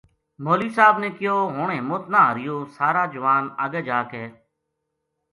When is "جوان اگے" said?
3.13-3.81